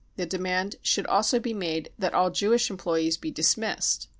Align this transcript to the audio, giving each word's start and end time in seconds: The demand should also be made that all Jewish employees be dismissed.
The 0.15 0.25
demand 0.25 0.77
should 0.81 1.05
also 1.05 1.39
be 1.39 1.53
made 1.53 1.91
that 1.99 2.15
all 2.15 2.31
Jewish 2.31 2.71
employees 2.71 3.17
be 3.17 3.29
dismissed. 3.29 4.07